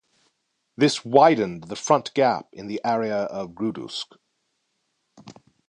This 0.77 1.05
widened 1.05 1.65
the 1.65 1.75
front 1.75 2.11
gap 2.15 2.47
in 2.53 2.65
the 2.65 2.81
area 2.83 3.17
of 3.25 3.53
Grudusk. 3.53 4.15